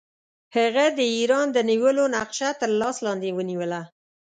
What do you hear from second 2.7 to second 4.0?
لاس لاندې ونیوله.